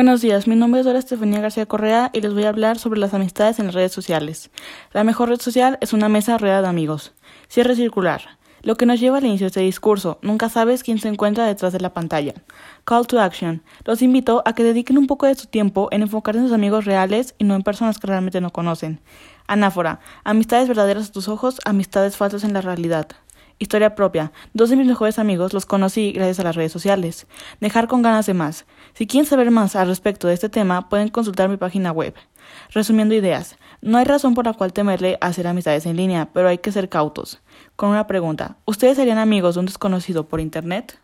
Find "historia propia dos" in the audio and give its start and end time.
23.62-24.70